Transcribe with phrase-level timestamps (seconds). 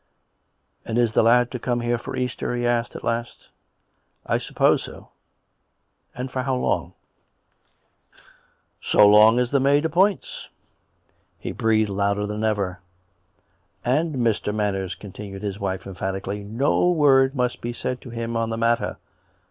[0.83, 3.49] "And is the lad to come here for Easter?" he asked at last."
[4.33, 5.09] I suppose so.""
[6.15, 6.95] And for how long?""
[8.81, 10.47] So long as the maid appoints."
[11.37, 12.79] He breathed louder than ever."
[13.85, 14.51] And, Mr.
[14.51, 18.97] Manners," continued his wife emphatically," no word must be said to him on the matter.